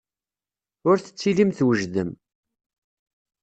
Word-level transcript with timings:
Ur 0.89 0.97
tettilim 0.99 1.51
twejdem. 1.57 2.11